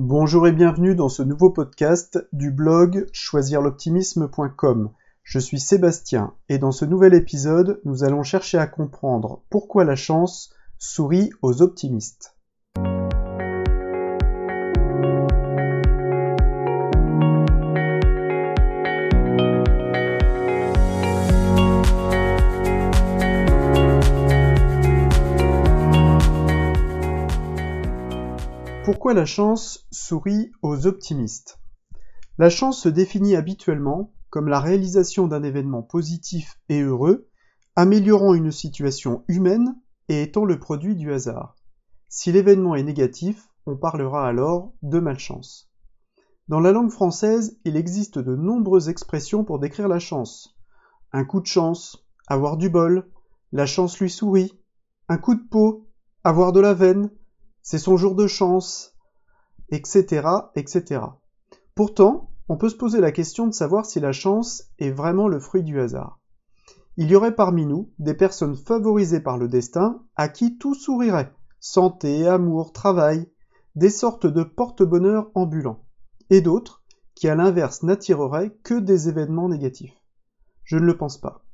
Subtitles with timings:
[0.00, 4.92] Bonjour et bienvenue dans ce nouveau podcast du blog choisirloptimisme.com.
[5.24, 9.96] Je suis Sébastien et dans ce nouvel épisode, nous allons chercher à comprendre pourquoi la
[9.96, 12.37] chance sourit aux optimistes.
[28.98, 31.60] Pourquoi la chance sourit aux optimistes?
[32.36, 37.28] La chance se définit habituellement comme la réalisation d'un événement positif et heureux,
[37.76, 41.54] améliorant une situation humaine et étant le produit du hasard.
[42.08, 45.70] Si l'événement est négatif, on parlera alors de malchance.
[46.48, 50.58] Dans la langue française, il existe de nombreuses expressions pour décrire la chance.
[51.12, 53.08] Un coup de chance, avoir du bol,
[53.52, 54.58] la chance lui sourit,
[55.08, 55.86] un coup de peau,
[56.24, 57.12] avoir de la veine,
[57.62, 58.94] c'est son jour de chance,
[59.70, 61.02] etc., etc.
[61.74, 65.38] Pourtant, on peut se poser la question de savoir si la chance est vraiment le
[65.38, 66.18] fruit du hasard.
[66.96, 71.32] Il y aurait parmi nous des personnes favorisées par le destin à qui tout sourirait,
[71.60, 73.30] santé, amour, travail,
[73.76, 75.84] des sortes de porte-bonheur ambulants,
[76.30, 76.82] et d'autres
[77.14, 79.94] qui à l'inverse n'attireraient que des événements négatifs.
[80.64, 81.44] Je ne le pense pas.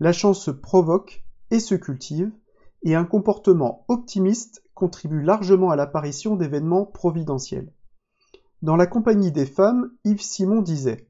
[0.00, 2.32] La chance se provoque et se cultive,
[2.82, 7.72] et un comportement optimiste contribue largement à l'apparition d'événements providentiels.
[8.62, 11.08] Dans La Compagnie des femmes, Yves Simon disait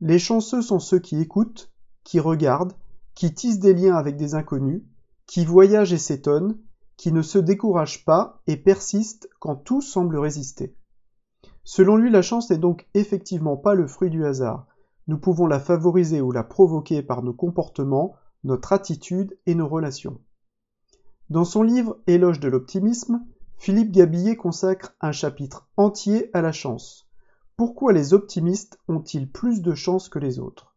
[0.00, 1.72] Les chanceux sont ceux qui écoutent,
[2.04, 2.74] qui regardent,
[3.14, 4.82] qui tissent des liens avec des inconnus,
[5.26, 6.58] qui voyagent et s'étonnent,
[6.96, 10.76] qui ne se découragent pas et persistent quand tout semble résister.
[11.64, 14.66] Selon lui, la chance n'est donc effectivement pas le fruit du hasard.
[15.06, 18.14] Nous pouvons la favoriser ou la provoquer par nos comportements,
[18.44, 20.20] notre attitude et nos relations.
[21.30, 23.24] Dans son livre Éloge de l'optimisme,
[23.56, 27.08] Philippe Gabillet consacre un chapitre entier à la chance.
[27.56, 30.74] Pourquoi les optimistes ont-ils plus de chance que les autres?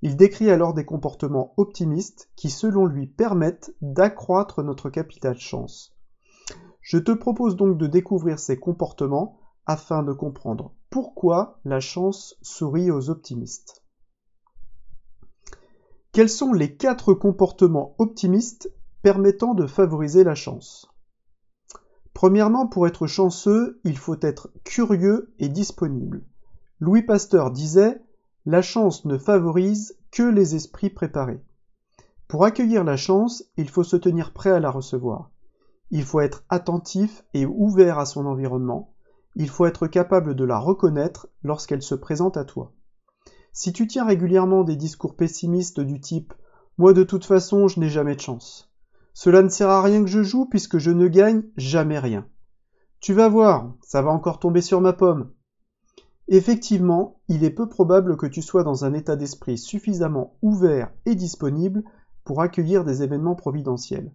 [0.00, 5.94] Il décrit alors des comportements optimistes qui, selon lui, permettent d'accroître notre capital chance.
[6.80, 12.90] Je te propose donc de découvrir ces comportements afin de comprendre pourquoi la chance sourit
[12.90, 13.84] aux optimistes.
[16.10, 18.68] Quels sont les quatre comportements optimistes
[19.02, 20.88] permettant de favoriser la chance.
[22.14, 26.22] Premièrement, pour être chanceux, il faut être curieux et disponible.
[26.78, 28.02] Louis Pasteur disait
[28.44, 31.42] La chance ne favorise que les esprits préparés.
[32.28, 35.30] Pour accueillir la chance, il faut se tenir prêt à la recevoir.
[35.90, 38.94] Il faut être attentif et ouvert à son environnement.
[39.36, 42.72] Il faut être capable de la reconnaître lorsqu'elle se présente à toi.
[43.52, 46.32] Si tu tiens régulièrement des discours pessimistes du type
[46.78, 48.71] Moi de toute façon je n'ai jamais de chance,
[49.14, 52.26] cela ne sert à rien que je joue puisque je ne gagne jamais rien.
[53.00, 55.32] Tu vas voir, ça va encore tomber sur ma pomme.
[56.28, 61.14] Effectivement, il est peu probable que tu sois dans un état d'esprit suffisamment ouvert et
[61.14, 61.82] disponible
[62.24, 64.14] pour accueillir des événements providentiels.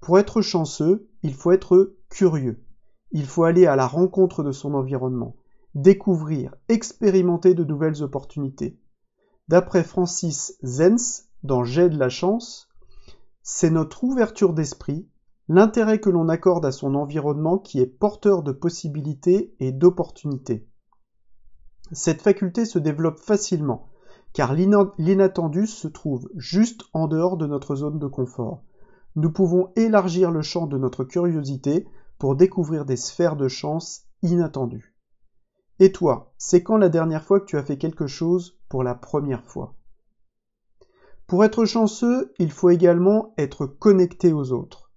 [0.00, 2.64] Pour être chanceux, il faut être curieux.
[3.12, 5.36] Il faut aller à la rencontre de son environnement,
[5.74, 8.78] découvrir, expérimenter de nouvelles opportunités.
[9.48, 12.67] D'après Francis Zenz, dans J'ai de la chance,
[13.50, 15.08] c'est notre ouverture d'esprit,
[15.48, 20.68] l'intérêt que l'on accorde à son environnement qui est porteur de possibilités et d'opportunités.
[21.90, 23.88] Cette faculté se développe facilement,
[24.34, 28.64] car l'inattendu se trouve juste en dehors de notre zone de confort.
[29.16, 31.88] Nous pouvons élargir le champ de notre curiosité
[32.18, 34.94] pour découvrir des sphères de chance inattendues.
[35.78, 38.94] Et toi, c'est quand la dernière fois que tu as fait quelque chose pour la
[38.94, 39.77] première fois?
[41.28, 44.90] Pour être chanceux, il faut également être connecté aux autres.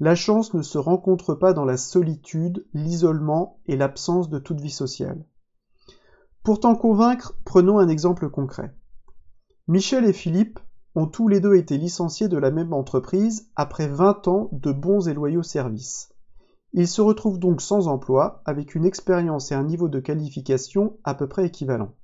[0.00, 4.70] La chance ne se rencontre pas dans la solitude, l'isolement et l'absence de toute vie
[4.70, 5.24] sociale.
[6.42, 8.74] Pour t'en convaincre, prenons un exemple concret.
[9.68, 10.58] Michel et Philippe
[10.96, 15.06] ont tous les deux été licenciés de la même entreprise après 20 ans de bons
[15.06, 16.12] et loyaux services.
[16.72, 21.14] Ils se retrouvent donc sans emploi avec une expérience et un niveau de qualification à
[21.14, 21.94] peu près équivalents.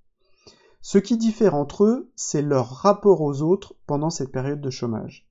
[0.89, 5.29] Ce qui diffère entre eux, c'est leur rapport aux autres pendant cette période de chômage.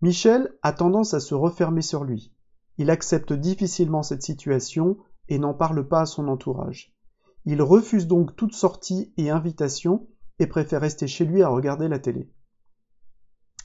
[0.00, 2.32] Michel a tendance à se refermer sur lui.
[2.78, 4.96] Il accepte difficilement cette situation
[5.28, 6.94] et n'en parle pas à son entourage.
[7.44, 11.98] Il refuse donc toute sortie et invitation et préfère rester chez lui à regarder la
[11.98, 12.30] télé.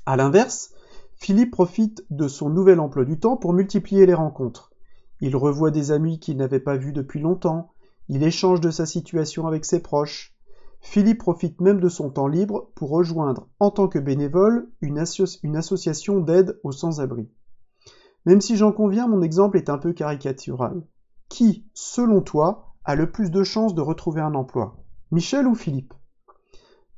[0.06, 0.74] À l'inverse,
[1.16, 4.74] Philippe profite de son nouvel emploi du temps pour multiplier les rencontres.
[5.22, 7.72] Il revoit des amis qu'il n'avait pas vus depuis longtemps,
[8.10, 10.35] il échange de sa situation avec ses proches,
[10.86, 16.20] Philippe profite même de son temps libre pour rejoindre en tant que bénévole une, association
[16.22, 17.28] d'aide aux sans-abri.
[18.26, 20.84] Même si j'en conviens, mon exemple est un peu caricatural.
[21.28, 24.78] Qui, selon toi, a le plus de chances de retrouver un emploi?
[25.12, 25.94] Michel ou Philippe?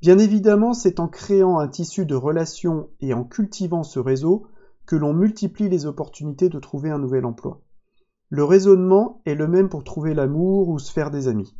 [0.01, 4.47] Bien évidemment, c'est en créant un tissu de relations et en cultivant ce réseau
[4.85, 7.61] que l'on multiplie les opportunités de trouver un nouvel emploi.
[8.29, 11.55] Le raisonnement est le même pour trouver l'amour ou se faire des amis.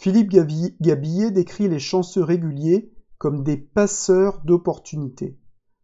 [0.00, 5.38] Philippe Gabillet décrit les chanceux réguliers comme des passeurs d'opportunités.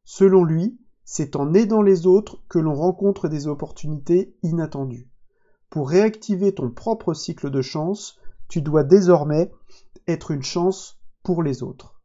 [0.05, 5.11] Selon lui, c'est en aidant les autres que l'on rencontre des opportunités inattendues.
[5.69, 8.17] Pour réactiver ton propre cycle de chance,
[8.49, 9.53] tu dois désormais
[10.09, 12.01] être une chance pour les autres.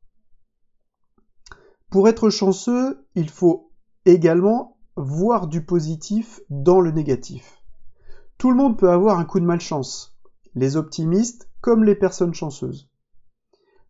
[1.90, 3.72] Pour être chanceux, il faut
[4.04, 7.64] également voir du positif dans le négatif.
[8.38, 10.18] Tout le monde peut avoir un coup de malchance,
[10.56, 12.90] les optimistes comme les personnes chanceuses.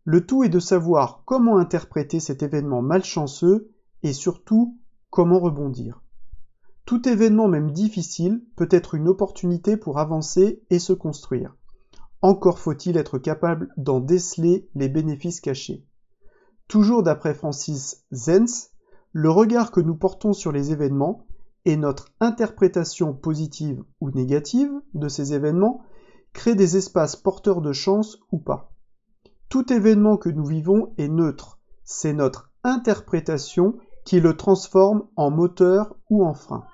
[0.04, 3.72] Le tout est de savoir comment interpréter cet événement malchanceux
[4.04, 4.78] et surtout
[5.10, 6.02] comment rebondir.
[6.86, 11.56] Tout événement même difficile peut être une opportunité pour avancer et se construire.
[12.22, 15.86] Encore faut-il être capable d'en déceler les bénéfices cachés.
[16.68, 18.72] Toujours d'après Francis Zenz,
[19.12, 21.26] le regard que nous portons sur les événements
[21.66, 25.82] et notre interprétation positive ou négative de ces événements
[26.34, 28.72] crée des espaces porteurs de chance ou pas.
[29.50, 35.96] Tout événement que nous vivons est neutre, c'est notre interprétation qui le transforme en moteur
[36.10, 36.66] ou en frein.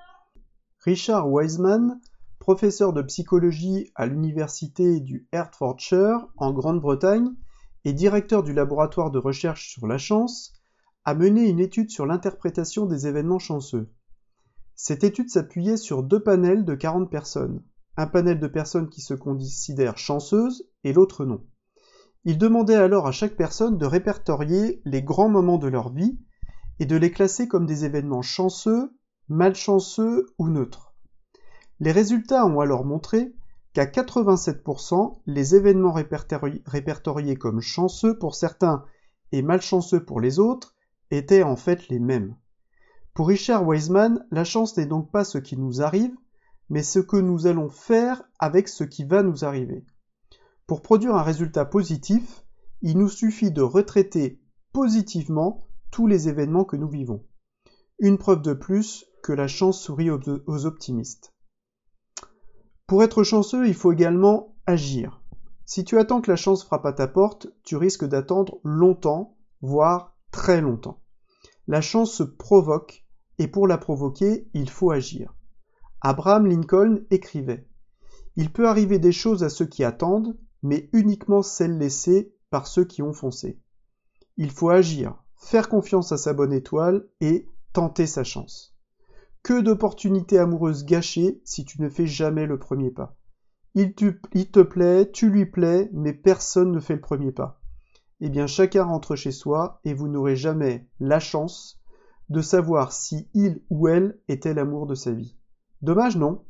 [0.79, 1.99] Richard Wiseman,
[2.39, 7.29] professeur de psychologie à l'université du Hertfordshire en Grande-Bretagne
[7.83, 10.53] et directeur du laboratoire de recherche sur la chance,
[11.03, 13.89] a mené une étude sur l'interprétation des événements chanceux.
[14.75, 17.63] Cette étude s'appuyait sur deux panels de 40 personnes,
[17.97, 21.43] un panel de personnes qui se considèrent chanceuses et l'autre non.
[22.23, 26.19] Il demandait alors à chaque personne de répertorier les grands moments de leur vie
[26.79, 28.91] et de les classer comme des événements chanceux,
[29.29, 30.93] malchanceux ou neutres.
[31.79, 33.33] Les résultats ont alors montré
[33.73, 38.83] qu'à 87%, les événements répertoriés comme chanceux pour certains
[39.31, 40.75] et malchanceux pour les autres
[41.11, 42.35] étaient en fait les mêmes.
[43.13, 46.13] Pour Richard Wiseman, la chance n'est donc pas ce qui nous arrive,
[46.69, 49.85] mais ce que nous allons faire avec ce qui va nous arriver.
[50.65, 52.43] Pour produire un résultat positif,
[52.81, 54.41] il nous suffit de retraiter
[54.73, 57.25] positivement tous les événements que nous vivons.
[57.99, 61.33] Une preuve de plus que la chance sourit aux optimistes.
[62.85, 65.21] Pour être chanceux, il faut également agir.
[65.65, 70.15] Si tu attends que la chance frappe à ta porte, tu risques d'attendre longtemps, voire
[70.31, 71.01] très longtemps.
[71.67, 73.05] La chance se provoque,
[73.39, 75.36] et pour la provoquer, il faut agir.
[76.01, 77.67] Abraham Lincoln écrivait
[78.35, 82.85] Il peut arriver des choses à ceux qui attendent, mais uniquement celles laissées par ceux
[82.85, 83.59] qui ont foncé.
[84.37, 88.75] Il faut agir, faire confiance à sa bonne étoile et tenter sa chance.
[89.43, 93.17] Que d'opportunités amoureuses gâchées si tu ne fais jamais le premier pas.
[93.75, 97.61] Il, te plaît, tu lui plais, mais personne ne fait le premier pas.
[98.19, 101.79] Eh bien chacun rentre chez soi et vous n'aurez jamais la chance
[102.29, 105.36] de savoir si il ou elle était l'amour de sa vie.
[105.83, 106.43] Dommage, non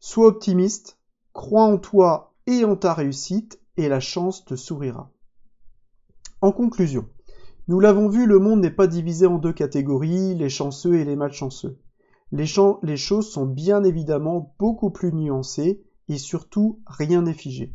[0.00, 0.98] Sois optimiste,
[1.32, 5.10] crois en toi et en ta réussite, et la chance te sourira.
[6.42, 7.08] En conclusion,
[7.68, 11.16] nous l'avons vu, le monde n'est pas divisé en deux catégories, les chanceux et les
[11.16, 11.78] malchanceux.
[12.30, 17.74] Les, choses sont bien évidemment beaucoup plus nuancées, et surtout rien n'est figé.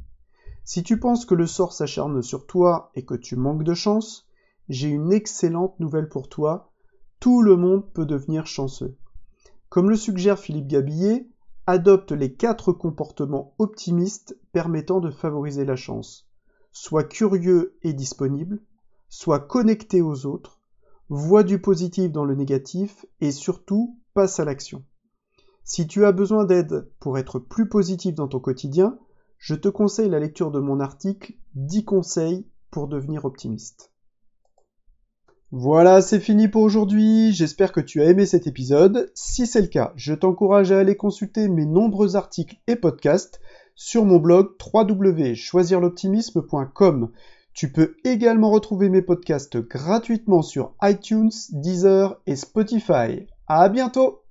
[0.64, 4.28] Si tu penses que le sort s'acharne sur toi et que tu manques de chance,
[4.70, 6.72] j'ai une excellente nouvelle pour toi,
[7.20, 8.96] tout le monde peut devenir chanceux.
[9.74, 11.28] Comme le suggère Philippe Gabillet,
[11.66, 16.30] adopte les quatre comportements optimistes permettant de favoriser la chance.
[16.72, 18.62] Sois curieux et disponible,
[19.10, 20.60] sois connecté aux autres,
[21.10, 24.86] vois du positif dans le négatif et surtout passe à l'action.
[25.64, 29.00] Si tu as besoin d'aide pour être plus positif dans ton quotidien,
[29.40, 33.92] je te conseille la lecture de mon article 10 conseils pour devenir optimiste.
[35.56, 37.32] Voilà, c'est fini pour aujourd'hui.
[37.32, 39.12] J'espère que tu as aimé cet épisode.
[39.14, 43.40] Si c'est le cas, je t'encourage à aller consulter mes nombreux articles et podcasts
[43.76, 47.12] sur mon blog www.choisirloptimisme.com.
[47.54, 53.28] Tu peux également retrouver mes podcasts gratuitement sur iTunes, Deezer et Spotify.
[53.46, 54.23] À bientôt!